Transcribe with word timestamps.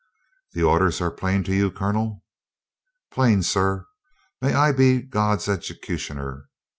"The 0.53 0.63
orders 0.63 0.99
are 0.99 1.11
plain 1.11 1.43
to 1.43 1.53
you, 1.53 1.69
Colonel?" 1.69 2.25
"Plain, 3.11 3.43
sir. 3.43 3.85
May 4.41 4.55
I 4.55 4.71
be 4.71 4.99
God's 5.03 5.47
executioner! 5.47 6.49